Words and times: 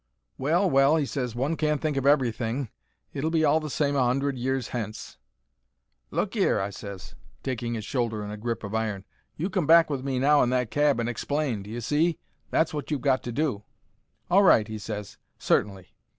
"Well, 0.39 0.67
well," 0.67 0.95
he 0.95 1.05
ses, 1.05 1.35
"one 1.35 1.55
can't 1.55 1.79
think 1.79 1.95
of 1.95 2.07
everything. 2.07 2.69
It'll 3.13 3.29
be 3.29 3.45
all 3.45 3.59
the 3.59 3.69
same 3.69 3.95
a 3.95 4.03
hundred 4.03 4.35
years 4.35 4.69
hence." 4.69 5.19
"Look 6.09 6.35
'ere," 6.35 6.59
I 6.59 6.71
ses, 6.71 7.13
taking 7.43 7.75
'is 7.75 7.85
shoulder 7.85 8.23
in 8.25 8.31
a 8.31 8.35
grip 8.37 8.63
of 8.63 8.73
iron. 8.73 9.05
"You 9.37 9.47
come 9.51 9.67
back 9.67 9.91
with 9.91 10.03
me 10.03 10.17
now 10.17 10.41
in 10.41 10.49
that 10.49 10.71
cab 10.71 10.99
and 10.99 11.07
explain. 11.07 11.61
D'ye 11.61 11.77
see? 11.81 12.17
That's 12.49 12.73
wot 12.73 12.89
you've 12.89 13.01
got 13.01 13.21
to 13.21 13.31
do." 13.31 13.61
"All 14.27 14.41
right," 14.41 14.67
he 14.67 14.79
ses; 14.79 15.19
"certainly. 15.37 15.93